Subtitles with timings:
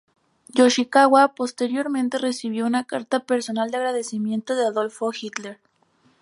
[0.55, 5.59] Yoshikawa posteriormente recibió una carta personal de agradecimiento de Adolf Hitler.